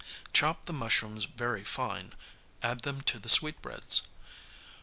[0.33, 2.13] Chop the mushrooms very fine,
[2.63, 4.01] add them to the sweetbreads.